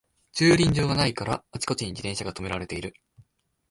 [0.33, 2.95] 駐輪場がないからあちこちに自転車がとめられてる